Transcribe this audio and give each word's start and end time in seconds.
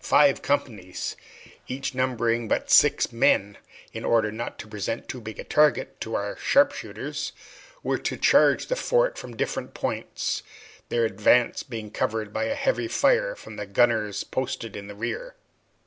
Five 0.00 0.40
companies, 0.40 1.16
each 1.68 1.94
numbering 1.94 2.48
but 2.48 2.70
six 2.70 3.12
men, 3.12 3.58
in 3.92 4.06
order 4.06 4.32
not 4.32 4.58
to 4.60 4.66
present 4.66 5.06
too 5.06 5.20
big 5.20 5.38
a 5.38 5.44
target 5.44 6.00
to 6.00 6.14
our 6.14 6.34
sharpshooters, 6.38 7.32
were 7.82 7.98
to 7.98 8.16
charge 8.16 8.68
the 8.68 8.74
fort 8.76 9.18
from 9.18 9.36
different 9.36 9.74
points, 9.74 10.42
their 10.88 11.04
advance 11.04 11.62
being 11.62 11.90
covered 11.90 12.32
by 12.32 12.44
a 12.44 12.54
heavy 12.54 12.88
fire 12.88 13.34
from 13.36 13.56
the 13.56 13.66
gunners 13.66 14.24
posted 14.24 14.76
in 14.76 14.86
the 14.88 14.94
rear. 14.94 15.34